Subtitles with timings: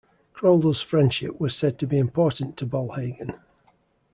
[0.33, 3.39] Crodel's friendship was said to be important to Bollhagen.